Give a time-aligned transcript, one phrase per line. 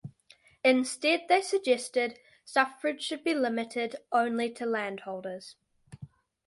[0.63, 5.57] Instead they suggested suffrage should be limited only to landholders.